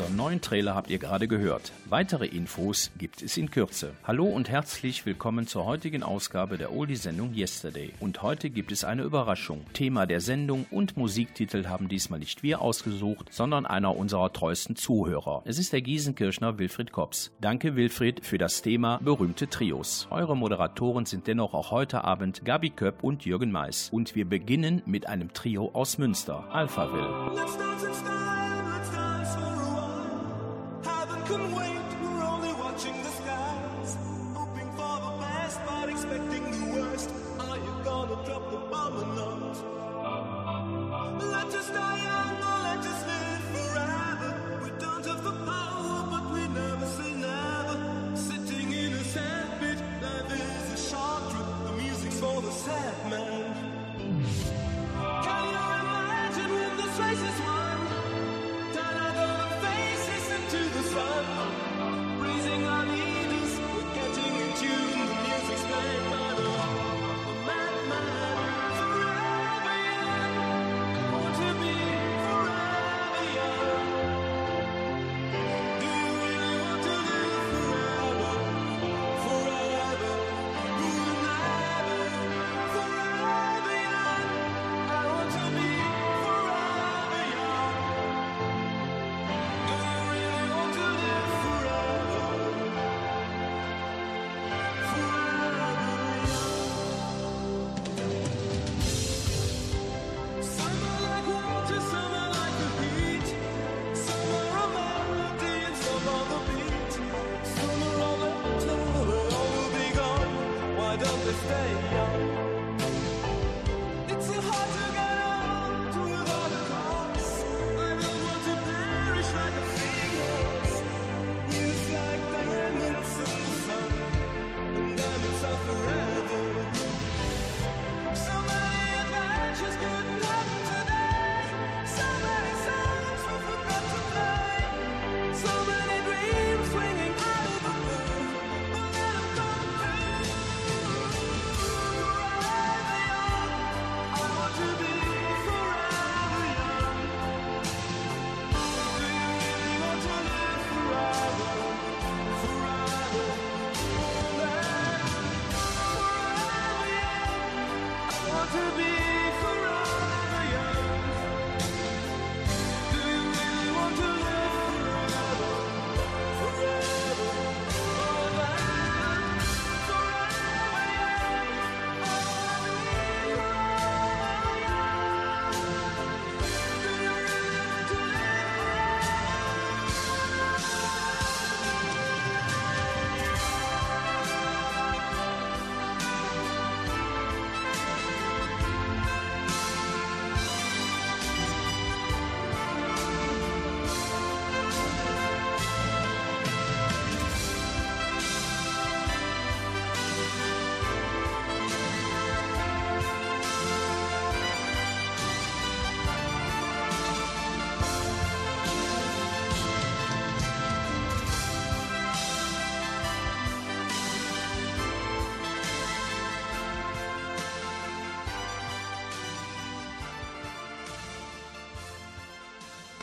Also 0.00 0.10
Unseren 0.10 0.16
neuen 0.16 0.40
Trailer 0.40 0.74
habt 0.74 0.88
ihr 0.88 0.98
gerade 0.98 1.28
gehört. 1.28 1.72
Weitere 1.90 2.24
Infos 2.24 2.90
gibt 2.96 3.20
es 3.20 3.36
in 3.36 3.50
Kürze. 3.50 3.92
Hallo 4.02 4.24
und 4.24 4.48
herzlich 4.48 5.04
willkommen 5.04 5.46
zur 5.46 5.66
heutigen 5.66 6.02
Ausgabe 6.02 6.56
der 6.56 6.72
Oldie-Sendung 6.72 7.34
Yesterday. 7.34 7.92
Und 8.00 8.22
heute 8.22 8.48
gibt 8.48 8.72
es 8.72 8.82
eine 8.82 9.02
Überraschung. 9.02 9.66
Thema 9.74 10.06
der 10.06 10.22
Sendung 10.22 10.64
und 10.70 10.96
Musiktitel 10.96 11.66
haben 11.66 11.88
diesmal 11.88 12.18
nicht 12.18 12.42
wir 12.42 12.62
ausgesucht, 12.62 13.26
sondern 13.30 13.66
einer 13.66 13.94
unserer 13.94 14.32
treuesten 14.32 14.74
Zuhörer. 14.74 15.42
Es 15.44 15.58
ist 15.58 15.74
der 15.74 15.82
Giesenkirchner 15.82 16.58
Wilfried 16.58 16.92
Kops. 16.92 17.30
Danke 17.42 17.76
Wilfried 17.76 18.24
für 18.24 18.38
das 18.38 18.62
Thema 18.62 19.00
berühmte 19.04 19.48
Trios. 19.48 20.08
Eure 20.08 20.34
Moderatoren 20.34 21.04
sind 21.04 21.26
dennoch 21.26 21.52
auch 21.52 21.72
heute 21.72 22.04
Abend 22.04 22.42
Gabi 22.46 22.70
Köpp 22.70 23.04
und 23.04 23.26
Jürgen 23.26 23.52
Mais. 23.52 23.90
Und 23.92 24.14
wir 24.14 24.24
beginnen 24.24 24.80
mit 24.86 25.06
einem 25.06 25.34
Trio 25.34 25.68
aus 25.74 25.98
Münster, 25.98 26.46
Alphaville. 26.50 27.34
Let's 27.34 27.58
dance, 27.58 27.84
let's. 27.84 28.39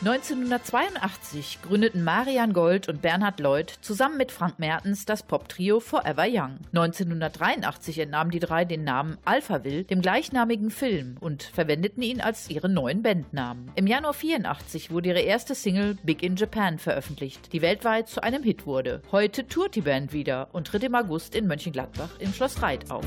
1982 0.08 1.58
gründeten 1.60 2.02
Marian 2.02 2.54
Gold 2.54 2.88
und 2.88 3.02
Bernhard 3.02 3.40
Lloyd 3.40 3.74
zusammen 3.82 4.16
mit 4.16 4.32
Frank 4.32 4.58
Mertens 4.58 5.04
das 5.04 5.22
Pop-Trio 5.22 5.80
Forever 5.80 6.24
Young. 6.26 6.60
1983 6.72 7.98
entnahmen 7.98 8.30
die 8.30 8.38
drei 8.38 8.64
den 8.64 8.84
Namen 8.84 9.18
Alphaville 9.26 9.84
dem 9.84 10.00
gleichnamigen 10.00 10.70
Film 10.70 11.18
und 11.20 11.42
verwendeten 11.42 12.02
ihn 12.02 12.22
als 12.22 12.48
ihren 12.48 12.72
neuen 12.72 13.02
Bandnamen. 13.02 13.70
Im 13.74 13.86
Januar 13.86 14.14
84 14.14 14.90
wurde 14.90 15.10
ihre 15.10 15.20
erste 15.20 15.54
Single 15.54 15.98
Big 16.02 16.22
in 16.22 16.36
Japan 16.36 16.78
veröffentlicht, 16.78 17.52
die 17.52 17.60
weltweit 17.60 18.08
zu 18.08 18.22
einem 18.22 18.42
Hit 18.42 18.64
wurde. 18.64 19.02
Heute 19.12 19.46
tourt 19.46 19.74
die 19.74 19.82
Band 19.82 20.14
wieder 20.14 20.48
und 20.52 20.68
tritt 20.68 20.84
im 20.84 20.94
August 20.94 21.34
in 21.34 21.46
Mönchengladbach 21.46 22.18
im 22.18 22.32
Schloss 22.32 22.62
Reit 22.62 22.90
auf. 22.90 23.04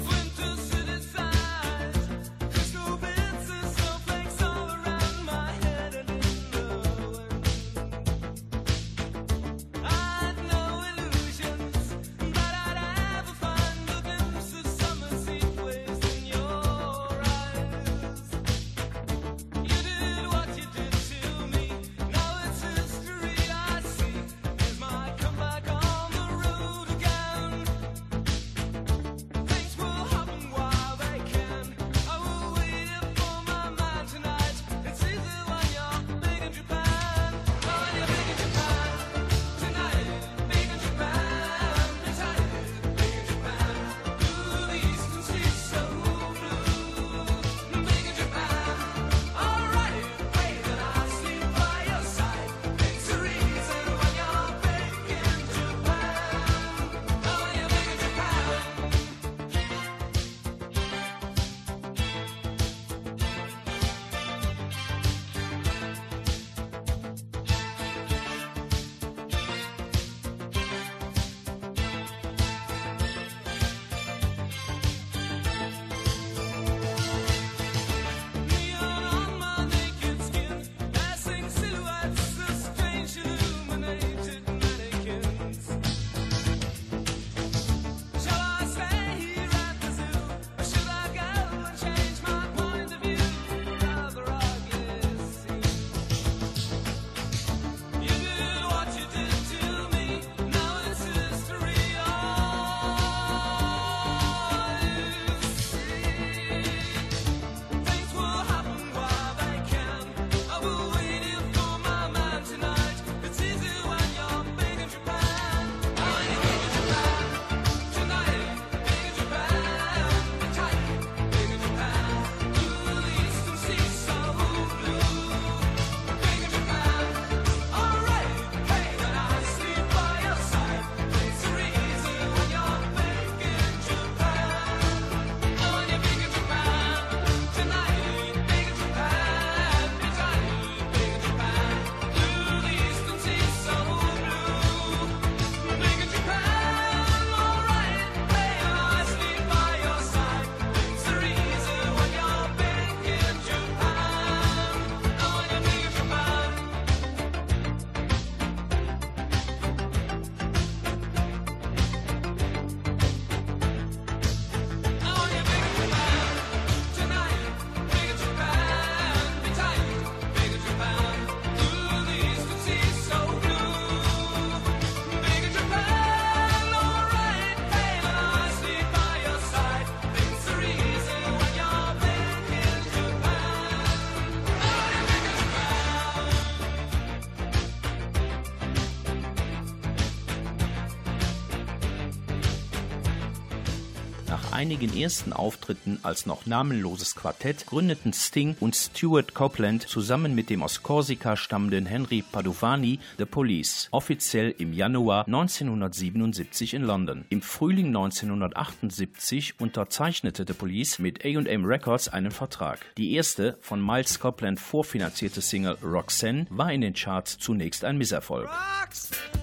Einigen 194.71 194.97
ersten 194.97 195.33
Auftritten 195.33 195.99
als 196.01 196.25
noch 196.25 196.45
namenloses 196.45 197.13
Quartett 197.15 197.65
gründeten 197.65 198.13
Sting 198.13 198.55
und 198.61 198.73
Stuart 198.73 199.33
Copeland 199.33 199.85
zusammen 199.85 200.33
mit 200.33 200.49
dem 200.49 200.63
aus 200.63 200.81
Korsika 200.81 201.35
stammenden 201.35 201.85
Henry 201.85 202.21
Padovani 202.21 202.99
The 203.17 203.25
Police, 203.25 203.89
offiziell 203.91 204.55
im 204.59 204.71
Januar 204.71 205.27
1977 205.27 206.73
in 206.73 206.83
London. 206.83 207.25
Im 207.27 207.41
Frühling 207.41 207.87
1978 207.87 209.59
unterzeichnete 209.59 210.45
The 210.47 210.53
Police 210.53 210.99
mit 210.99 211.25
A&M 211.25 211.65
Records 211.65 212.07
einen 212.07 212.31
Vertrag. 212.31 212.79
Die 212.95 213.13
erste 213.15 213.57
von 213.59 213.85
Miles 213.85 214.21
Copeland 214.21 214.57
vorfinanzierte 214.57 215.41
Single 215.41 215.79
Roxanne 215.83 216.45
war 216.49 216.71
in 216.71 216.79
den 216.79 216.93
Charts 216.93 217.37
zunächst 217.39 217.83
ein 217.83 217.97
Misserfolg. 217.97 218.49
Roxanne. 218.49 219.40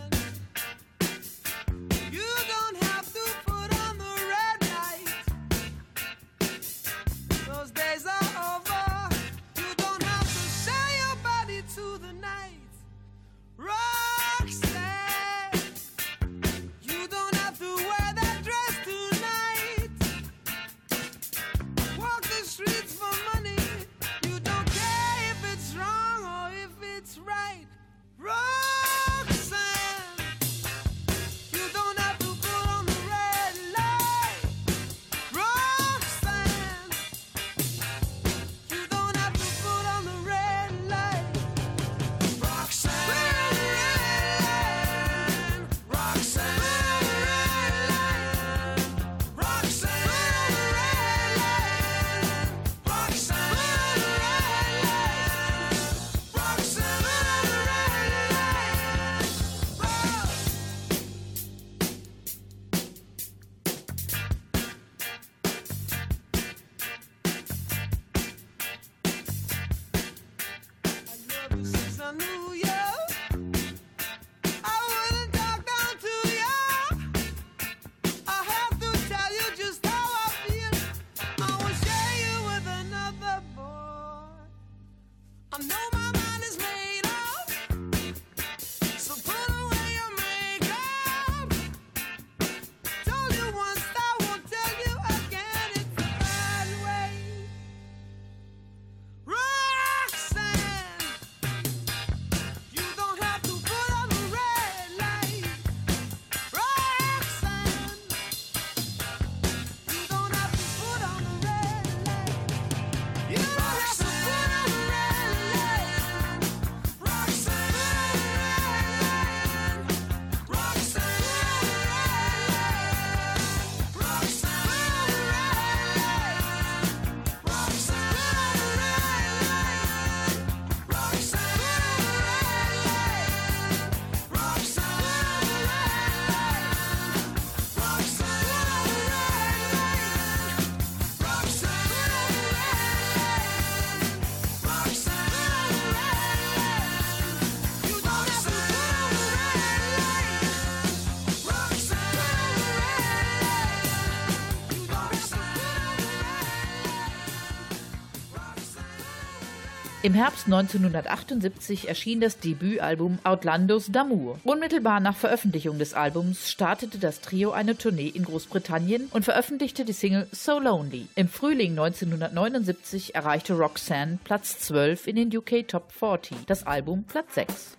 Im 160.09 160.15
Herbst 160.15 160.47
1978 160.47 161.87
erschien 161.87 162.19
das 162.19 162.39
Debütalbum 162.39 163.19
Outlandos 163.25 163.91
d'Amour. 163.91 164.39
Unmittelbar 164.43 165.01
nach 165.01 165.15
Veröffentlichung 165.15 165.79
des 165.79 165.93
Albums 165.93 166.51
startete 166.51 166.97
das 166.97 167.21
Trio 167.21 167.51
eine 167.51 167.77
Tournee 167.77 168.09
in 168.09 168.25
Großbritannien 168.25 169.09
und 169.13 169.27
veröffentlichte 169.27 169.85
die 169.85 169.93
Single 169.93 170.27
So 170.33 170.61
Lonely. 170.61 171.09
Im 171.15 171.29
Frühling 171.29 171.73
1979 171.73 173.17
erreichte 173.17 173.53
Roxanne 173.53 174.19
Platz 174.25 174.59
12 174.61 175.09
in 175.09 175.17
den 175.17 175.37
UK 175.37 175.69
Top 175.69 175.93
40, 175.93 176.39
das 176.47 176.67
Album 176.67 177.05
Platz 177.05 177.35
6. 177.35 177.77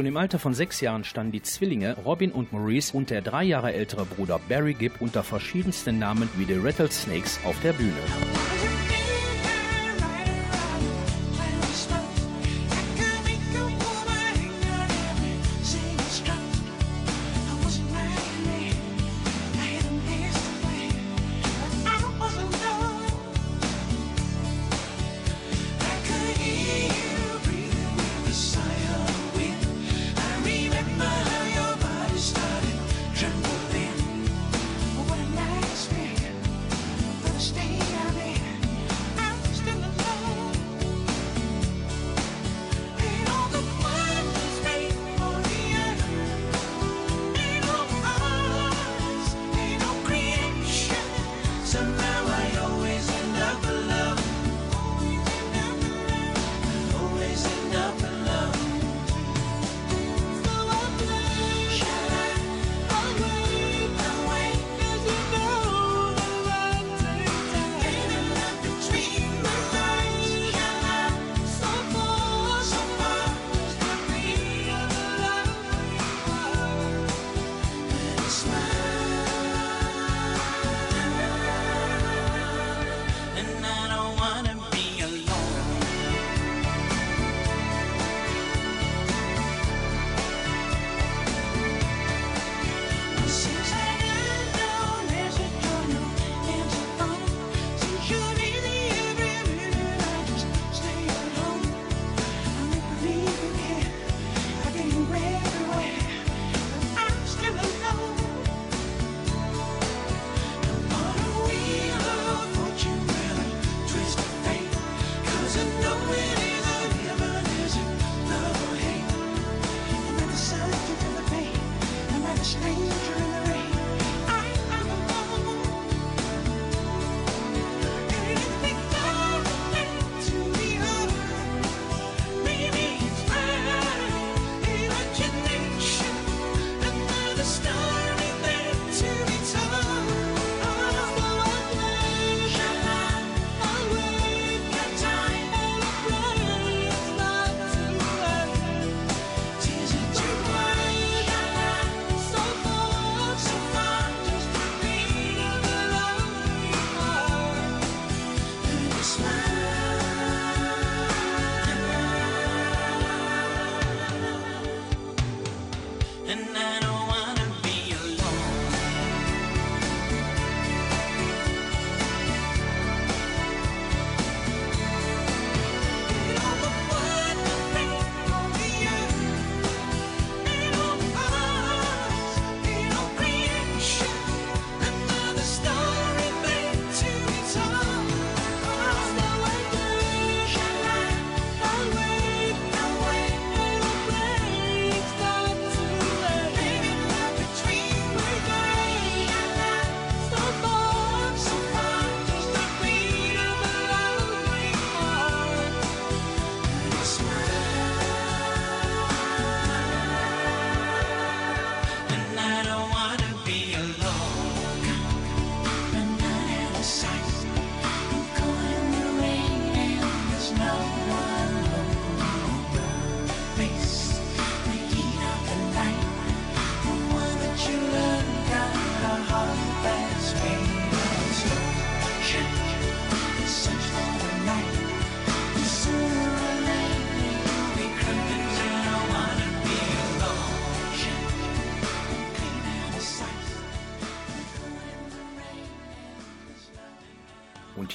Schon 0.00 0.06
im 0.06 0.16
Alter 0.16 0.38
von 0.38 0.54
sechs 0.54 0.80
Jahren 0.80 1.04
standen 1.04 1.32
die 1.32 1.42
Zwillinge 1.42 1.94
Robin 2.06 2.32
und 2.32 2.54
Maurice 2.54 2.96
und 2.96 3.10
der 3.10 3.20
drei 3.20 3.44
Jahre 3.44 3.74
ältere 3.74 4.06
Bruder 4.06 4.40
Barry 4.48 4.72
Gibb 4.72 4.94
unter 5.02 5.22
verschiedensten 5.22 5.98
Namen 5.98 6.26
wie 6.38 6.46
The 6.46 6.58
Rattlesnakes 6.58 7.38
auf 7.44 7.60
der 7.60 7.74
Bühne. 7.74 7.92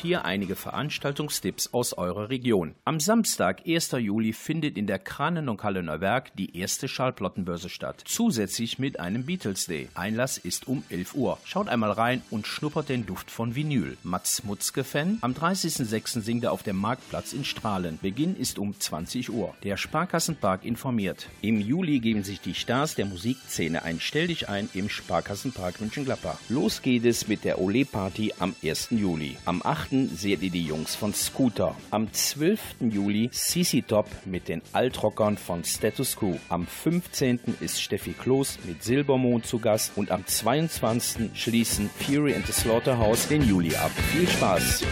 Hier 0.06 0.24
einige 0.24 0.56
Veranstaltungstipps 0.56 1.74
aus 1.74 1.94
eurer 1.94 2.30
Region. 2.30 2.76
Am 2.86 3.00
Samstag, 3.00 3.64
1. 3.68 3.92
Juli, 3.94 4.34
findet 4.34 4.78
in 4.78 4.86
der 4.86 5.00
Kranen- 5.00 5.50
und 5.50 5.58
Kallener 5.58 6.00
Werk 6.00 6.36
die 6.36 6.56
erste 6.58 6.88
Schallplattenbörse 6.88 7.70
statt. 7.70 8.04
Zusätzlich 8.06 8.78
mit 8.78 9.00
einem 9.00 9.26
Beatles 9.26 9.66
Day. 9.66 9.90
Einlass 9.96 10.38
ist 10.38 10.68
um 10.68 10.84
11 10.90 11.16
Uhr. 11.16 11.40
Schaut 11.44 11.70
einmal 11.70 11.92
rein 11.92 12.22
und 12.30 12.46
schnuppert 12.46 12.90
den 12.90 13.08
Duft 13.08 13.32
von 13.32 13.56
Vinyl. 13.56 13.98
Mats 14.04 14.44
Mutzke-Fan. 14.44 15.18
Am 15.22 15.34
30.06. 15.34 16.22
singt 16.22 16.44
er 16.44 16.52
auf 16.52 16.62
dem 16.62 16.78
Marktplatz 16.78 17.34
in 17.34 17.44
Strahlen. 17.44 17.98
Beginn 18.00 18.36
ist 18.36 18.60
um 18.60 18.80
20 18.80 19.32
Uhr. 19.32 19.56
Der 19.64 19.76
Sparkassenpark 19.76 20.66
informiert. 20.66 21.30
Im 21.42 21.60
Juli 21.60 22.00
geben 22.00 22.24
sich 22.24 22.42
die 22.42 22.54
Stars 22.54 22.94
der 22.94 23.08
Musikszene 23.08 23.82
ein 23.82 24.00
Stell 24.00 24.28
dich 24.28 24.50
ein 24.50 24.70
im 24.76 24.88
Sparkassenpark 24.88 25.82
München-Gladbach. 25.82 26.38
Los 26.50 26.84
geht 26.84 27.06
es 27.06 27.28
mit 27.28 27.44
der 27.44 27.60
Ole-Party 27.60 28.34
am 28.38 28.56
1. 28.64 28.90
Juli. 28.92 29.38
Am 29.46 29.64
8. 29.64 29.95
seht 30.14 30.42
ihr 30.42 30.50
die 30.50 30.66
Jungs 30.66 30.96
von 30.96 31.14
Scooter. 31.14 31.76
Am 31.92 32.12
12. 32.12 32.60
Juli 32.82 33.30
CC 33.32 33.82
Top 33.82 34.08
mit 34.26 34.48
den 34.48 34.62
Altrockern 34.74 35.38
von 35.38 35.64
Status 35.64 36.16
Quo. 36.16 36.38
Am 36.50 36.68
15. 36.68 37.40
ist 37.62 37.82
Steffi 37.82 38.14
Kloß 38.14 38.60
mit 38.66 38.84
Silbermond 38.84 39.46
zu 39.46 39.60
Gast 39.60 39.94
und 39.96 40.12
am 40.12 40.26
22. 40.26 41.32
schließen 41.34 41.90
Fury 41.90 42.36
and 42.36 42.46
the 42.46 42.54
Slaughterhouse 42.54 43.28
den 43.28 43.48
Juli 43.48 43.76
ab. 43.76 43.92
Viel 44.12 44.28
Spaß! 44.28 44.84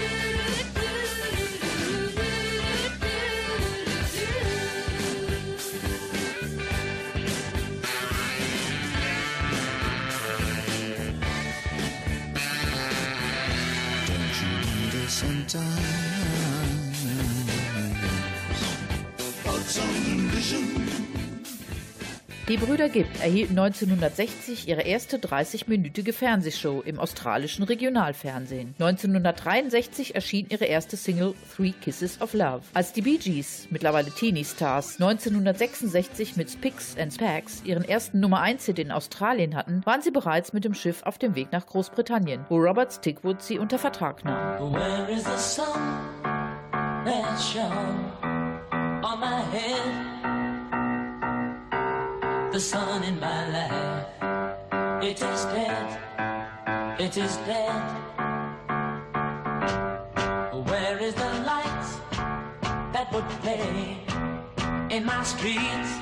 Brüder 22.66 22.88
Gibb 22.88 23.10
erhielten 23.22 23.60
1960 23.60 24.70
ihre 24.70 24.84
erste 24.84 25.18
30-minütige 25.18 26.14
Fernsehshow 26.14 26.82
im 26.86 26.98
australischen 26.98 27.66
Regionalfernsehen. 27.66 28.74
1963 28.80 30.16
erschien 30.16 30.46
ihre 30.48 30.64
erste 30.64 30.96
Single 30.96 31.34
Three 31.54 31.74
Kisses 31.74 32.22
of 32.22 32.34
Love. 32.34 32.62
Als 32.74 32.94
die 32.94 33.02
Bee 33.02 33.18
Gees, 33.18 33.68
mittlerweile 33.70 34.12
Teenie-Stars, 34.12 34.94
1966 34.94 36.38
mit 36.38 36.52
Spicks 36.52 36.96
and 36.98 37.14
Spags 37.14 37.62
ihren 37.66 37.84
ersten 37.84 38.22
Nummer 38.22 38.40
1 38.40 38.66
Hit 38.66 38.80
in 38.80 38.92
Australien 38.94 39.56
hatten, 39.56 39.82
waren 39.86 40.02
sie 40.02 40.12
bereits 40.12 40.54
mit 40.54 40.64
dem 40.64 40.74
Schiff 40.74 41.04
auf 41.04 41.18
dem 41.18 41.36
Weg 41.36 41.52
nach 41.52 41.66
Großbritannien, 41.66 42.46
wo 42.48 42.60
Robert 42.60 42.94
Stickwood 42.94 43.42
sie 43.42 43.60
unter 43.60 43.78
Vertrag 43.78 44.24
nahm. 44.24 44.72
Where 44.72 45.12
is 45.12 45.26
the 45.26 45.38
sun 45.38 45.68
that 47.04 47.38
shone 47.38 48.14
on 49.04 49.20
my 49.20 49.42
head? 49.52 50.13
The 52.54 52.60
sun 52.60 53.04
in 53.04 53.20
my 53.20 53.50
life, 53.50 55.04
it 55.04 55.20
is 55.24 55.46
dead, 55.46 57.00
it 57.00 57.18
is 57.18 57.36
dead. 57.48 57.82
Where 60.70 61.00
is 61.00 61.16
the 61.16 61.34
light 61.50 61.86
that 62.94 63.12
would 63.12 63.28
play 63.42 63.98
in 64.92 65.04
my 65.04 65.24
streets? 65.24 65.98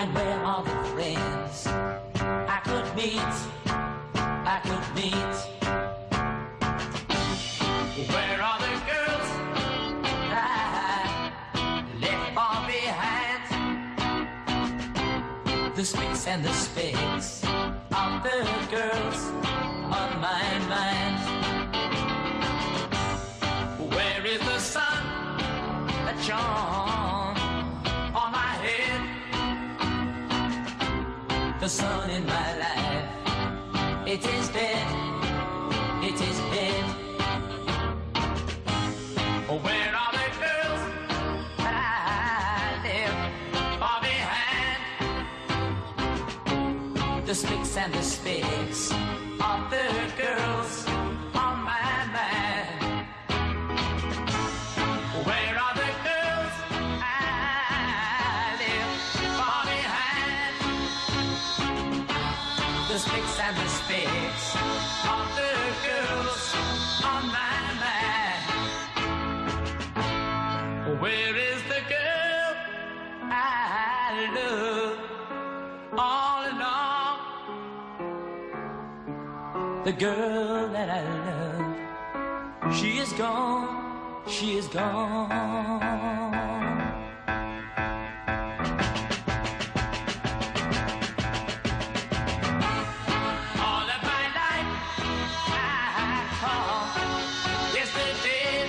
And 0.00 0.14
where 0.14 0.40
are 0.42 0.64
the 0.64 0.88
friends 0.94 1.66
I 1.66 2.60
could 2.64 2.88
meet? 2.96 3.34
I 4.24 4.60
could 4.64 4.94
meet. 4.94 5.57
And 16.28 16.44
the 16.44 16.52
specks 16.52 17.42
of 17.42 18.22
the 18.22 18.44
girls 18.70 19.20
on 19.98 20.10
my 20.20 20.44
mind. 20.68 21.18
Where 23.94 24.26
is 24.26 24.40
the 24.40 24.58
sun 24.58 25.02
that 26.04 26.18
shone 26.28 27.36
on 28.14 28.32
my 28.40 28.54
head? 28.66 29.00
The 31.60 31.68
sun 31.68 32.10
in 32.10 32.26
my 32.26 32.57
The 79.88 79.94
girl 79.94 80.68
that 80.68 80.90
I 80.90 81.02
love, 82.60 82.74
she 82.76 82.98
is 82.98 83.10
gone, 83.14 84.20
she 84.28 84.58
is 84.58 84.68
gone. 84.68 85.32
All 93.64 93.88
of 93.96 94.02
my 94.12 94.24
life 94.40 94.72
I 95.56 96.20
call 96.42 96.84
yesterday. 97.72 98.68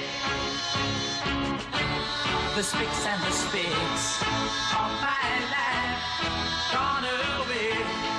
The 2.55 2.63
spicks 2.63 3.05
and 3.11 3.21
the 3.23 3.31
spicks 3.31 4.21
of 4.23 4.91
my 5.03 5.27
life 5.51 5.99
gone 6.71 7.03
away. 7.03 8.18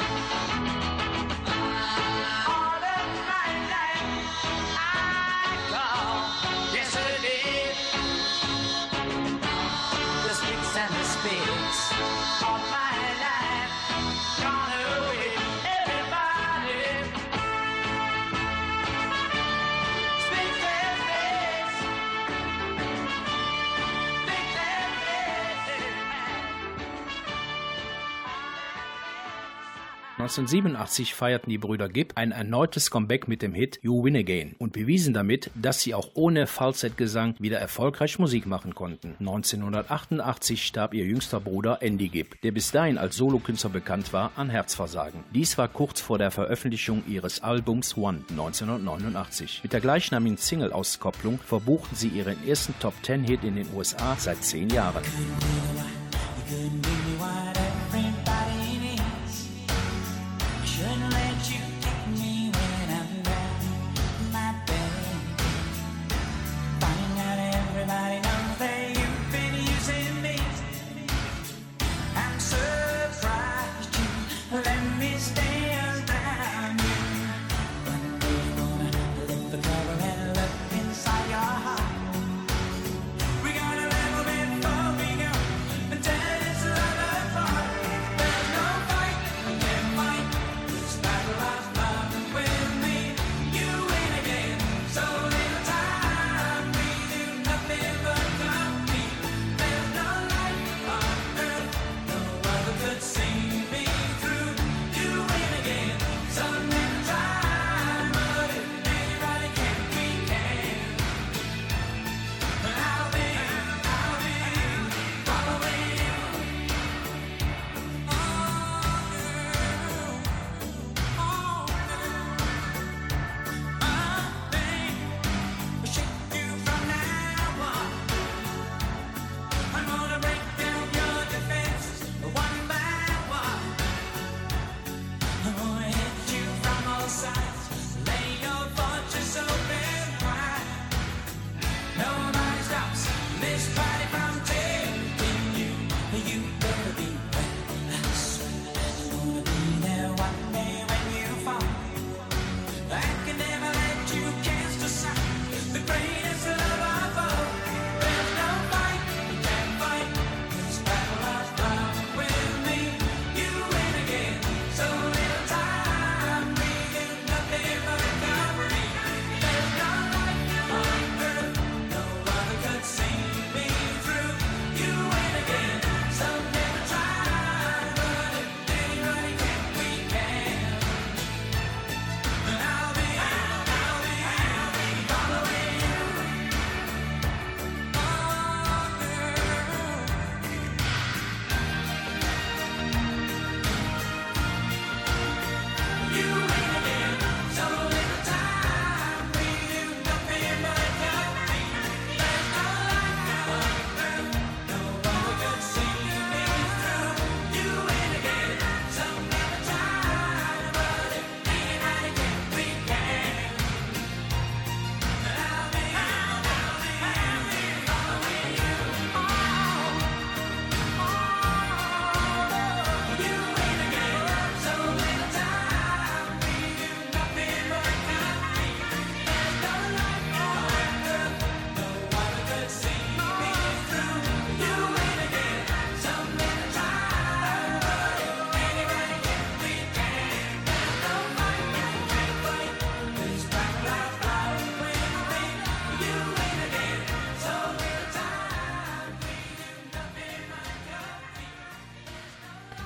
1987 30.31 31.12
feierten 31.12 31.51
die 31.51 31.59
Brüder 31.59 31.88
Gibb 31.88 32.12
ein 32.14 32.31
erneutes 32.31 32.93
Comeback 32.93 33.27
mit 33.27 33.43
dem 33.43 33.53
Hit 33.53 33.81
You 33.83 34.05
Win 34.05 34.14
Again 34.14 34.55
und 34.59 34.73
bewiesen 34.73 35.12
damit, 35.12 35.51
dass 35.57 35.81
sie 35.81 35.93
auch 35.93 36.11
ohne 36.14 36.47
Falsettgesang 36.47 37.35
wieder 37.40 37.59
erfolgreich 37.59 38.21
Musik 38.21 38.47
machen 38.47 38.77
konnten. 38.77 39.16
1988 39.19 40.64
starb 40.64 40.95
ihr 40.95 41.05
jüngster 41.05 41.40
Bruder 41.40 41.83
Andy 41.83 42.09
Gibb, 42.09 42.40
der 42.43 42.53
bis 42.53 42.71
dahin 42.71 42.97
als 42.97 43.16
Solokünstler 43.16 43.71
bekannt 43.71 44.12
war, 44.12 44.31
an 44.37 44.51
Herzversagen. 44.51 45.25
Dies 45.35 45.59
war 45.59 45.66
kurz 45.66 46.01
vor 46.01 46.19
der 46.19 46.31
Veröffentlichung 46.31 47.03
ihres 47.09 47.43
Albums 47.43 47.97
One 47.97 48.21
1989. 48.31 49.64
Mit 49.64 49.73
der 49.73 49.81
gleichnamigen 49.81 50.38
Single-Auskopplung 50.38 51.40
verbuchten 51.40 51.97
sie 51.97 52.07
ihren 52.09 52.37
ersten 52.47 52.79
Top-10-Hit 52.79 53.43
in 53.43 53.57
den 53.57 53.66
USA 53.75 54.14
seit 54.16 54.45
zehn 54.45 54.71
Jahren. 54.71 55.03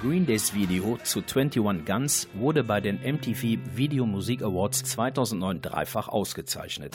Green 0.04 0.26
Days 0.26 0.52
Video 0.52 0.98
zu 1.02 1.20
21 1.20 1.86
Guns 1.86 2.28
wurde 2.34 2.62
bei 2.62 2.82
den 2.82 2.96
MTV 2.96 3.56
Video 3.74 4.04
Music 4.04 4.42
Awards 4.42 4.84
2009 4.84 5.62
dreifach 5.62 6.08
ausgezeichnet. 6.08 6.94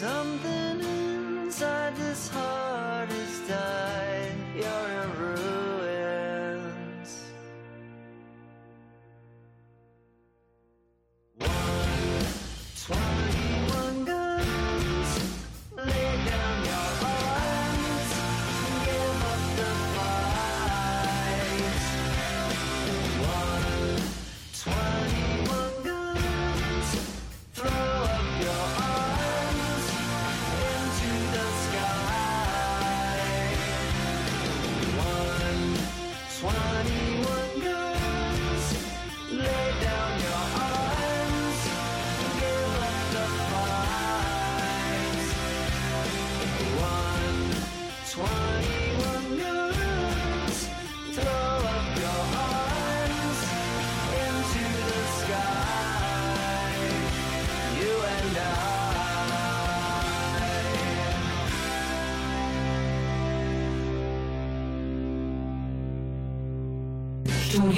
Something 0.00 0.78
inside 0.78 1.96
this 1.96 2.28
heart. 2.28 2.67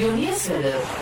Studio 0.00 0.99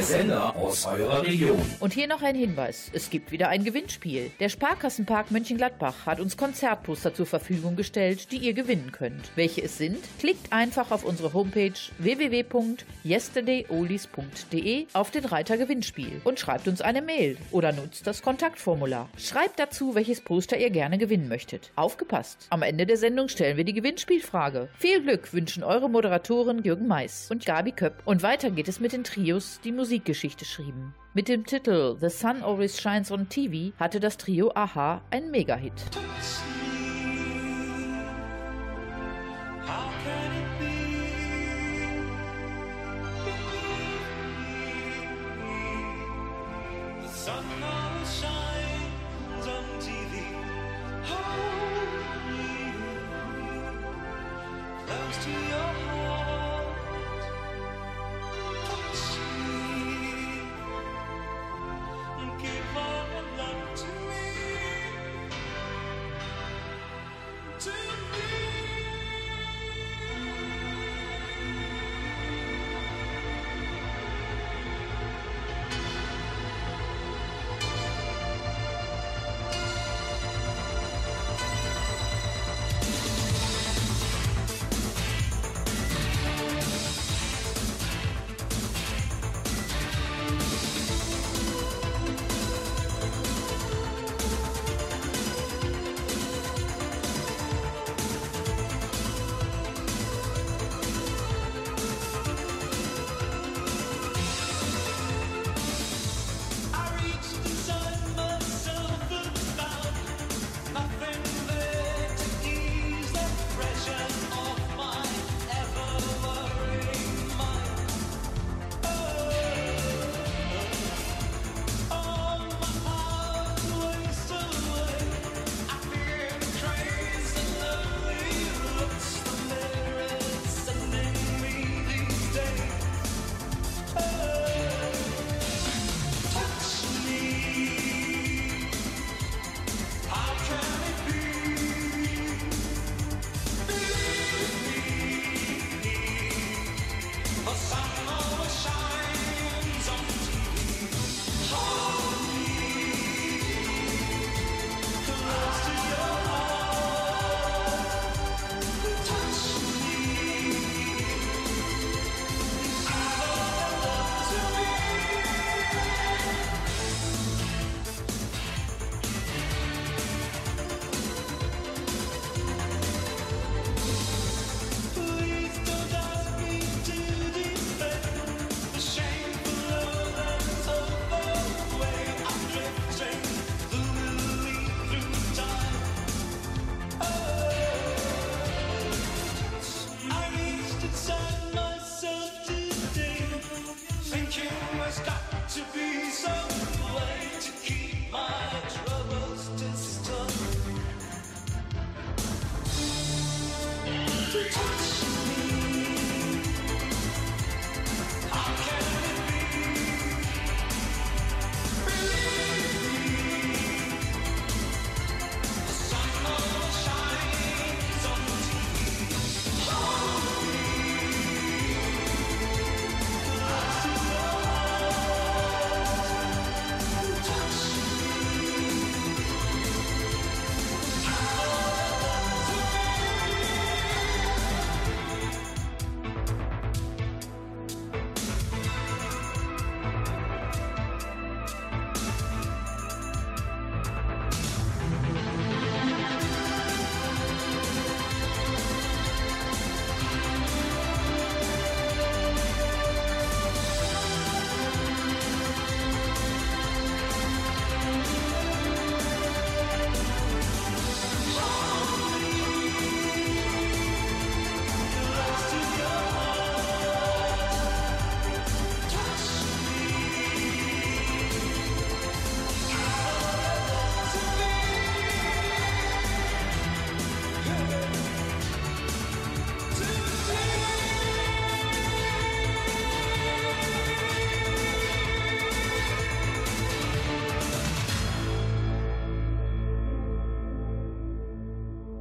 Der 0.00 0.06
Sender 0.06 0.56
aus 0.56 0.86
eurer 0.86 1.22
Region. 1.24 1.60
Und 1.78 1.92
hier 1.92 2.06
noch 2.06 2.22
ein 2.22 2.34
Hinweis. 2.34 2.90
Es 2.94 3.10
gibt 3.10 3.32
wieder 3.32 3.50
ein 3.50 3.64
Gewinnspiel. 3.64 4.30
Der 4.40 4.48
Sparkassenpark 4.48 5.30
Mönchengladbach 5.30 6.06
hat 6.06 6.20
uns 6.20 6.38
Konzertposter 6.38 7.12
zur 7.12 7.26
Verfügung 7.26 7.76
gestellt, 7.76 8.32
die 8.32 8.38
ihr 8.38 8.54
gewinnen 8.54 8.92
könnt. 8.92 9.30
Welche 9.36 9.62
es 9.62 9.76
sind? 9.76 9.98
Klickt 10.18 10.54
einfach 10.54 10.90
auf 10.90 11.04
unsere 11.04 11.34
Homepage 11.34 11.74
www.yesterdayolis.de 11.98 14.86
auf 14.94 15.10
den 15.10 15.26
Reiter 15.26 15.58
Gewinnspiel 15.58 16.22
und 16.24 16.40
schreibt 16.40 16.66
uns 16.66 16.80
eine 16.80 17.02
Mail 17.02 17.36
oder 17.50 17.72
nutzt 17.72 18.06
das 18.06 18.22
Kontaktformular. 18.22 19.10
Schreibt 19.18 19.60
dazu, 19.60 19.94
welches 19.94 20.22
Poster 20.22 20.56
ihr 20.56 20.70
gerne 20.70 20.96
gewinnen 20.96 21.28
möchtet. 21.28 21.72
Aufgepasst! 21.76 22.46
Am 22.48 22.62
Ende 22.62 22.86
der 22.86 22.96
Sendung 22.96 23.28
stellen 23.28 23.58
wir 23.58 23.64
die 23.64 23.74
Gewinnspielfrage. 23.74 24.70
Viel 24.78 25.02
Glück 25.02 25.34
wünschen 25.34 25.62
eure 25.62 25.90
Moderatoren 25.90 26.64
Jürgen 26.64 26.86
Mais 26.86 27.30
und 27.30 27.44
Gabi 27.44 27.72
Köpp. 27.72 28.00
Und 28.06 28.22
weiter 28.22 28.50
geht 28.50 28.68
es 28.68 28.80
mit 28.80 28.94
den 28.94 29.04
Trios, 29.04 29.60
die 29.62 29.72
Musikgeschichte 29.90 30.44
schrieben. 30.44 30.94
Mit 31.14 31.26
dem 31.26 31.44
Titel 31.44 31.96
The 32.00 32.10
Sun 32.10 32.44
Always 32.44 32.80
Shines 32.80 33.10
on 33.10 33.28
TV 33.28 33.76
hatte 33.76 33.98
das 33.98 34.16
Trio 34.16 34.52
Aha 34.54 35.02
einen 35.10 35.32
Megahit. 35.32 35.72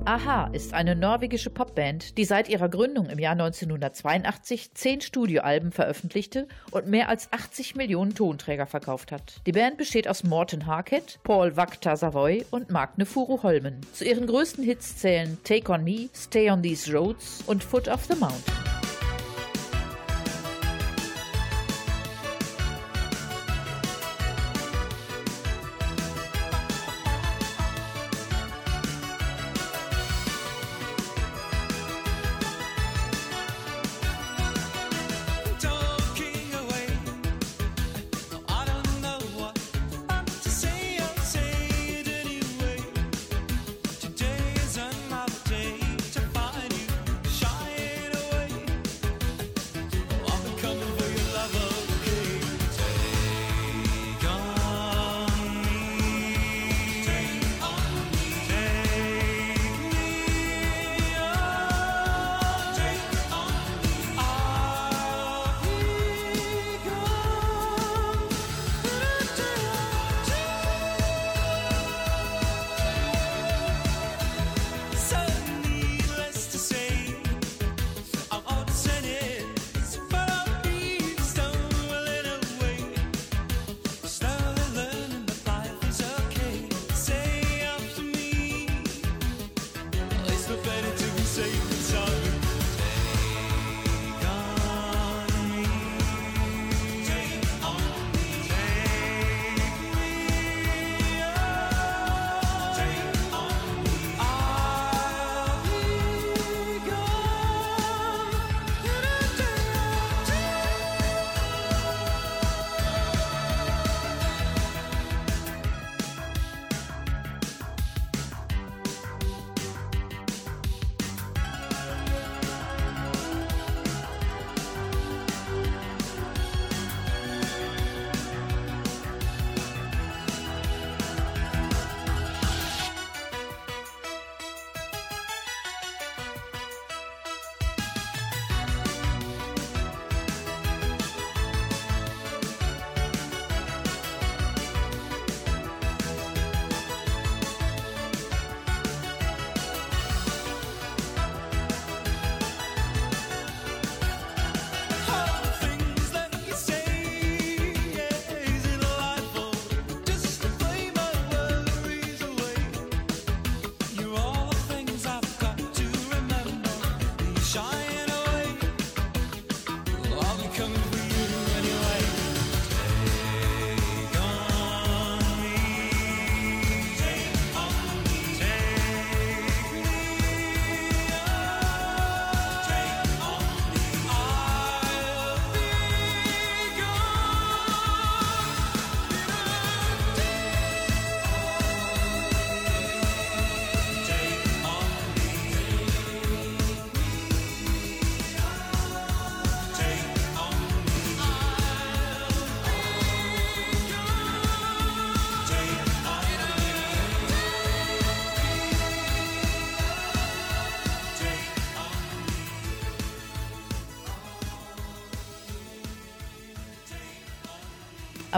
Aha 0.09 0.49
ist 0.53 0.73
eine 0.73 0.95
norwegische 0.95 1.51
Popband, 1.51 2.17
die 2.17 2.25
seit 2.25 2.49
ihrer 2.49 2.67
Gründung 2.67 3.11
im 3.11 3.19
Jahr 3.19 3.33
1982 3.33 4.73
zehn 4.73 5.01
Studioalben 5.01 5.71
veröffentlichte 5.71 6.47
und 6.71 6.87
mehr 6.87 7.09
als 7.09 7.31
80 7.31 7.75
Millionen 7.75 8.15
Tonträger 8.15 8.65
verkauft 8.65 9.11
hat. 9.11 9.35
Die 9.45 9.51
Band 9.51 9.77
besteht 9.77 10.07
aus 10.07 10.23
Morten 10.23 10.65
Harket, 10.65 11.19
Paul 11.21 11.55
Vakta 11.57 11.95
Savoy 11.95 12.43
und 12.49 12.71
Mark 12.71 12.97
Nefuru 12.97 13.43
Holmen. 13.43 13.81
Zu 13.93 14.03
ihren 14.03 14.25
größten 14.25 14.63
Hits 14.63 14.97
zählen 14.97 15.37
Take 15.43 15.71
On 15.71 15.83
Me, 15.83 16.09
Stay 16.15 16.49
On 16.49 16.63
These 16.63 16.91
Roads 16.91 17.43
und 17.45 17.63
Foot 17.63 17.87
of 17.87 18.03
the 18.05 18.15
Mountain. 18.15 18.78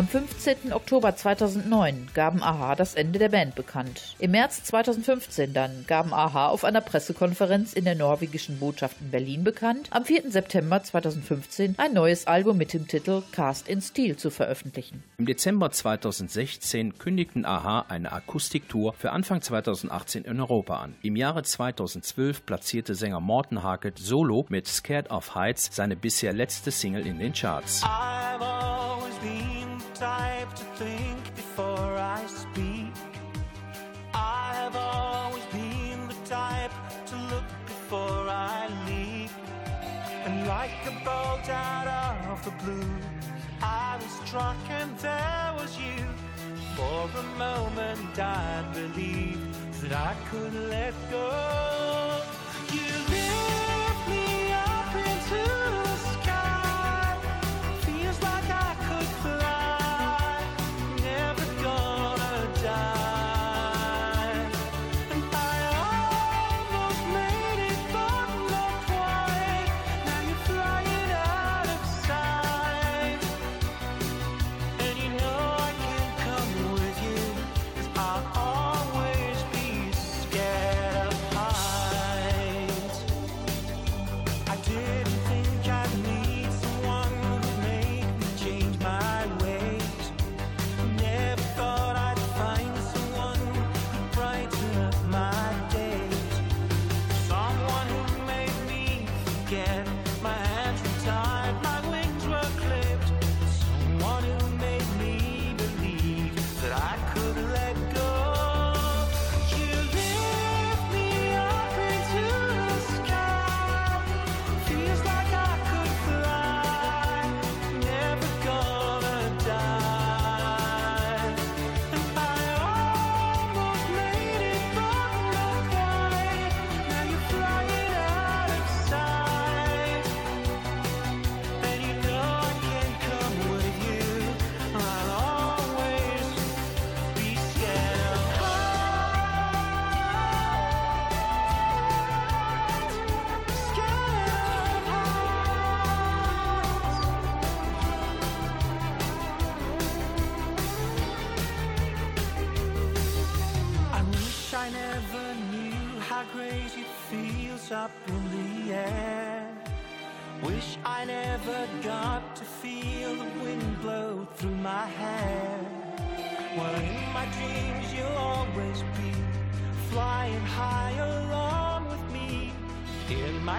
Am 0.02 0.08
15. 0.08 0.74
Oktober 0.74 1.16
2009 1.16 2.08
gaben 2.16 2.42
Aha 2.42 2.74
das 2.74 2.96
Ende 2.96 3.20
der 3.20 3.30
Band 3.30 3.54
bekannt. 3.54 4.16
Im 4.18 4.32
März 4.32 4.64
2015 4.64 5.54
dann 5.54 5.86
gaben 5.86 6.12
Aha 6.12 6.48
auf 6.48 6.64
einer 6.64 6.82
Pressekonferenz 6.82 7.74
in 7.74 7.86
der 7.86 7.94
norwegischen 7.94 8.58
Botschaft 8.58 8.98
in 9.00 9.12
Berlin 9.12 9.44
bekannt, 9.44 9.90
am 9.92 10.04
4. 10.04 10.32
September 10.32 10.82
2015 10.82 11.76
ein 11.78 11.94
neues 11.94 12.26
Album 12.26 12.58
mit 12.58 12.74
dem 12.74 12.88
Titel 12.88 13.22
Cast 13.32 13.68
in 13.68 13.80
Steel 13.80 14.16
zu 14.18 14.32
veröffentlichen. 14.32 15.04
Im 15.20 15.28
Dezember 15.28 15.70
2016 15.70 16.98
kündigten 16.98 17.46
Aha 17.46 17.86
eine 17.88 18.12
Akustiktour 18.12 18.94
für 18.94 19.12
Anfang 19.12 19.44
2018 19.44 20.24
in 20.24 20.40
Europa 20.40 20.78
an. 20.78 20.96
Im 21.04 21.16
Jahre 21.16 21.44
2012 21.44 22.48
platzierte 22.48 22.96
Sänger 22.96 23.20
Morten 23.20 23.62
Harket 23.62 24.00
solo 24.00 24.48
mit 24.50 24.68
Scared 24.68 25.12
of 25.12 25.36
Heights 25.36 25.70
seine 25.72 25.96
bisher 25.96 26.34
letzte 26.34 26.72
Single 26.72 27.06
in 27.06 27.20
den 27.20 27.34
Charts. 27.34 27.84
Blue, 42.64 42.90
I 43.62 43.98
was 44.02 44.28
struck 44.28 44.58
and 44.70 44.98
there 45.00 45.54
was 45.58 45.78
you. 45.78 46.04
For 46.76 47.10
a 47.20 47.24
moment 47.38 48.18
I 48.20 48.64
believed 48.74 49.54
that 49.82 49.94
I 49.94 50.16
could 50.30 50.54
let 50.70 50.94
go. 51.10 52.31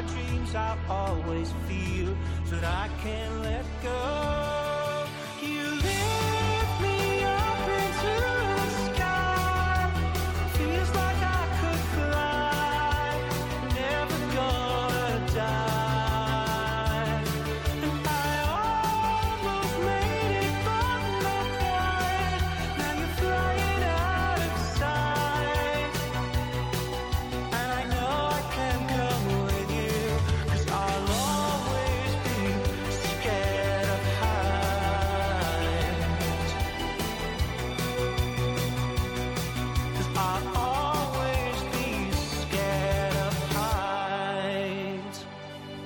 dreams 0.09 0.55
I 0.55 0.77
always 0.89 1.53
feel 1.69 2.17
that 2.51 2.65
I 2.65 2.89
can't 3.03 3.43
let 3.43 3.65
go. 3.83 4.32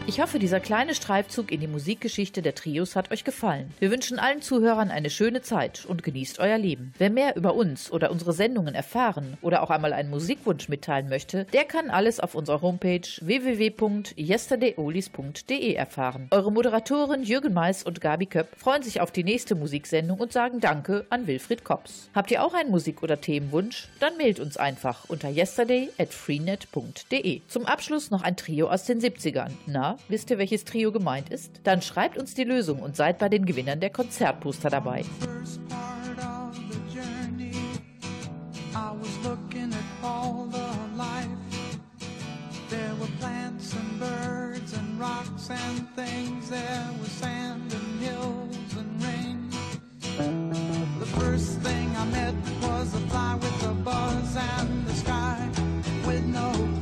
Ich 0.08 0.20
hoffe, 0.20 0.38
dieser 0.38 0.60
kleine 0.60 0.94
Streifzug 0.94 1.50
in 1.50 1.58
die 1.58 1.66
Musikgeschichte 1.66 2.40
der 2.40 2.54
Trios 2.54 2.94
hat 2.94 3.10
euch 3.10 3.24
gefallen. 3.24 3.74
Wir 3.80 3.90
wünschen 3.90 4.20
allen 4.20 4.40
Zuhörern 4.40 4.92
eine 4.92 5.10
schöne 5.10 5.42
Zeit 5.42 5.84
und 5.84 6.04
genießt 6.04 6.38
euer 6.38 6.58
Leben. 6.58 6.94
Wer 6.96 7.10
mehr 7.10 7.34
über 7.34 7.54
uns 7.54 7.90
oder 7.90 8.12
unsere 8.12 8.32
Sendungen 8.32 8.76
erfahren 8.76 9.36
oder 9.42 9.64
auch 9.64 9.70
einmal 9.70 9.92
einen 9.92 10.08
Musikwunsch 10.08 10.68
mitteilen 10.68 11.08
möchte, 11.08 11.44
der 11.52 11.64
kann 11.64 11.90
alles 11.90 12.20
auf 12.20 12.36
unserer 12.36 12.62
Homepage 12.62 13.00
www.yesterdayolis.de 13.20 15.74
erfahren. 15.74 16.28
Eure 16.30 16.52
Moderatoren 16.52 17.24
Jürgen 17.24 17.52
Mais 17.52 17.82
und 17.82 18.00
Gabi 18.00 18.26
Köpp 18.26 18.56
freuen 18.56 18.84
sich 18.84 19.00
auf 19.00 19.10
die 19.10 19.24
nächste 19.24 19.56
Musiksendung 19.56 20.20
und 20.20 20.32
sagen 20.32 20.60
Danke 20.60 21.04
an 21.10 21.26
Wilfried 21.26 21.64
Kops. 21.64 22.10
Habt 22.14 22.30
ihr 22.30 22.44
auch 22.44 22.54
einen 22.54 22.70
Musik- 22.70 23.02
oder 23.02 23.20
Themenwunsch? 23.20 23.88
Dann 23.98 24.16
mailt 24.18 24.38
uns 24.38 24.56
einfach 24.56 25.06
unter 25.08 25.30
yesterday 25.30 25.90
at 25.98 26.14
freenet.de. 26.14 27.40
Zum 27.48 27.66
Abschluss 27.66 28.12
noch 28.12 28.22
ein 28.22 28.36
Trio 28.36 28.70
aus 28.70 28.84
den 28.84 29.00
70ern. 29.00 29.50
Na, 29.66 29.95
Wisst 30.08 30.30
ihr, 30.30 30.38
welches 30.38 30.64
Trio 30.64 30.92
gemeint 30.92 31.30
ist? 31.30 31.60
Dann 31.64 31.82
schreibt 31.82 32.18
uns 32.18 32.34
die 32.34 32.44
Lösung 32.44 32.80
und 32.80 32.96
seid 32.96 33.18
bei 33.18 33.28
den 33.28 33.44
Gewinnern 33.46 33.80
der 33.80 33.90
Konzertposter 33.90 34.70
dabei. 34.70 35.04
was 52.86 52.94
a 52.94 52.98
fly 53.08 53.34
with 53.34 53.64
a 53.64 53.74
buzz 53.74 54.36
and 54.36 54.86
the 54.86 54.94
sky 54.94 55.50
with 56.06 56.24
no 56.24 56.75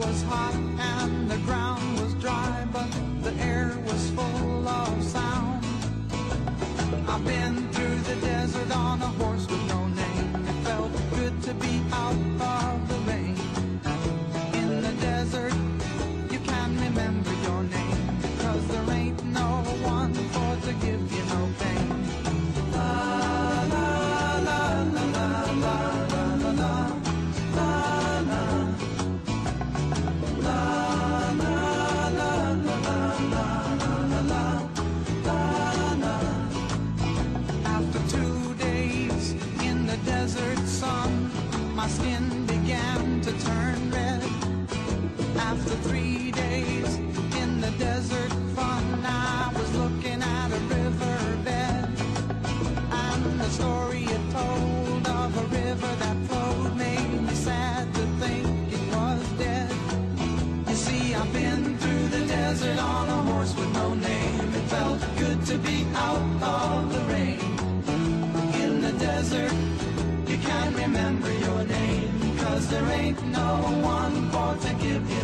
was 0.00 0.22
hot 0.22 0.54
and 0.54 1.30
the 1.30 1.36
ground 1.38 2.00
was 2.00 2.14
dry, 2.14 2.66
but 2.72 2.90
the 3.22 3.32
air 3.42 3.76
was 3.84 4.10
full 4.10 4.66
of 4.66 5.04
sound. 5.04 5.62
I've 7.06 7.24
been 7.24 7.68
through 7.70 7.98
the 8.08 8.16
desert 8.26 8.74
on 8.74 9.02
a 9.02 9.10
horse. 9.20 9.39
skin 41.90 42.46
began 42.46 43.20
to 43.20 43.32
turn. 43.44 43.69
no 73.40 73.54
one 73.82 74.30
born 74.30 74.58
to 74.58 74.72
give 74.74 75.04
you 75.10 75.19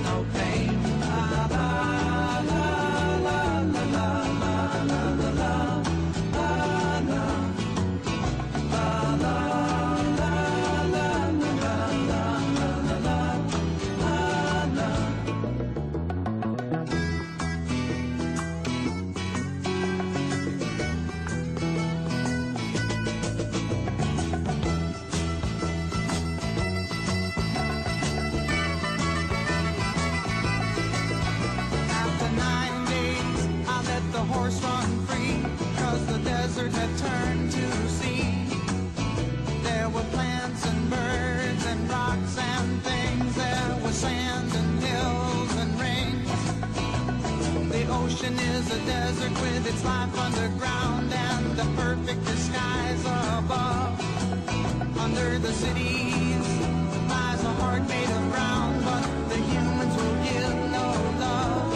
is 48.67 48.73
a 48.73 48.87
desert 48.87 49.33
with 49.41 49.67
its 49.67 49.85
life 49.85 50.19
underground 50.19 51.13
and 51.13 51.57
the 51.57 51.65
perfect 51.81 52.25
disguise 52.25 53.05
above. 53.39 53.95
Under 54.99 55.39
the 55.39 55.53
cities 55.53 56.47
lies 57.09 57.43
a 57.45 57.53
heart 57.61 57.87
made 57.89 58.11
of 58.19 58.25
brown, 58.33 58.73
but 58.85 59.05
the 59.29 59.37
humans 59.51 59.95
will 59.97 60.19
give 60.29 60.57
no 60.79 60.89
love. 61.25 61.69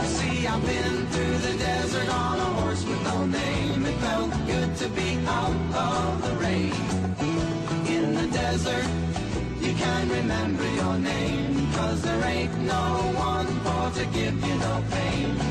You 0.00 0.08
see, 0.16 0.46
I've 0.46 0.64
been 0.64 1.06
through 1.08 1.38
the 1.38 1.58
desert 1.58 2.08
on 2.08 2.38
a 2.38 2.50
horse 2.60 2.84
with 2.84 3.02
no 3.04 3.26
name. 3.26 3.84
It 3.84 3.96
felt 4.06 4.30
good 4.46 4.76
to 4.76 4.88
be 4.88 5.18
out 5.26 5.56
of 5.74 6.22
the 6.26 6.34
rain. 6.44 6.72
In 7.94 8.14
the 8.14 8.26
desert, 8.28 8.88
you 9.60 9.72
can 9.74 10.08
remember 10.08 10.66
your 10.80 10.96
name, 10.98 11.72
cause 11.72 12.00
there 12.02 12.24
ain't 12.24 12.56
no 12.58 12.86
one 13.16 13.46
for 13.64 13.98
to 13.98 14.04
give 14.06 14.46
you 14.46 14.54
no 14.56 14.84
pain. 14.90 15.49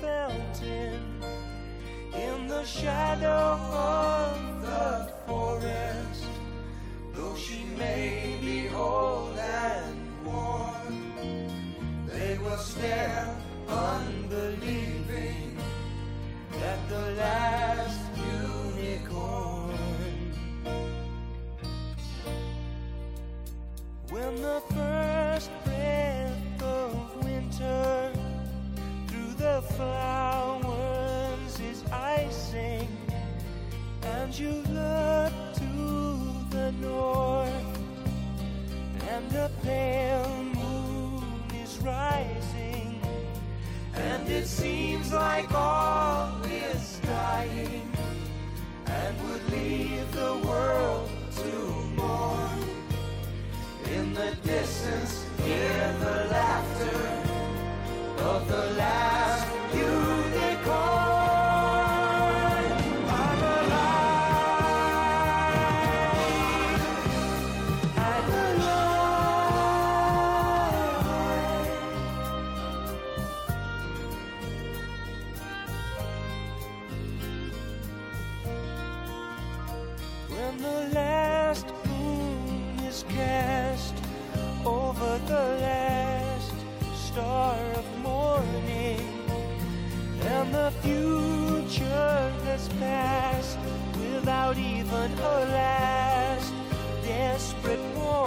Fountain, 0.00 1.22
in 2.14 2.46
the 2.48 2.64
shadow 2.64 3.58
of 3.72 4.62
the 4.62 5.12
forest, 5.26 6.24
though 7.14 7.36
she 7.36 7.64
may 7.76 8.36
be 8.40 8.68
old 8.74 9.38
and 9.38 10.26
worn. 10.26 12.06
They 12.06 12.38
will 12.38 12.58
stare, 12.58 13.34
unbelieving, 13.68 15.56
at 16.62 16.88
the 16.88 17.14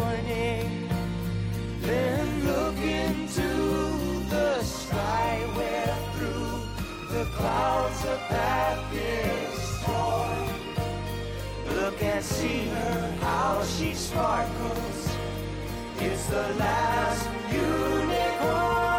warning. 0.01 0.89
Then 1.81 2.45
look 2.45 2.77
into 2.77 3.49
the 4.29 4.61
sky 4.63 5.39
where 5.57 5.95
through 6.13 7.15
the 7.15 7.25
clouds 7.37 8.03
a 8.05 8.17
path 8.29 8.93
is 8.93 9.59
torn. 9.85 10.47
Look 11.77 12.01
and 12.03 12.23
see 12.23 12.67
her, 12.67 13.15
how 13.21 13.63
she 13.63 13.93
sparkles. 13.93 14.99
It's 15.99 16.25
the 16.27 16.47
last 16.63 17.27
unicorn. 17.51 18.90